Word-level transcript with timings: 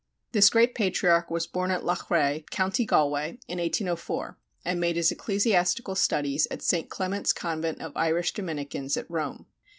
This 0.31 0.49
great 0.49 0.73
patriarch 0.73 1.29
was 1.29 1.45
born 1.45 1.69
at 1.69 1.83
Loughrea, 1.85 2.41
Co. 2.49 2.71
Galway, 2.87 3.37
in 3.47 3.59
1804, 3.59 4.35
and 4.65 4.79
made 4.79 4.95
his 4.95 5.11
ecclesiastical 5.11 5.93
studies 5.93 6.47
at 6.49 6.63
St. 6.63 6.89
Clement's 6.89 7.33
convent 7.33 7.81
of 7.81 7.95
Irish 7.95 8.33
Dominicans 8.33 8.97
at 8.97 9.05
Rome. 9.11 9.45